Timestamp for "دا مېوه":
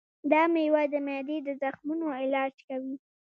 0.31-0.83